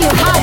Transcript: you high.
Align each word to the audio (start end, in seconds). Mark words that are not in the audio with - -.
you 0.00 0.08
high. 0.12 0.37